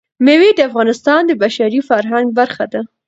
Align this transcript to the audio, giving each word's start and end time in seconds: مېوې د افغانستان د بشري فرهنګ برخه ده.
مېوې 0.25 0.49
د 0.55 0.59
افغانستان 0.69 1.21
د 1.25 1.31
بشري 1.43 1.79
فرهنګ 1.89 2.27
برخه 2.39 2.65
ده. 2.73 2.81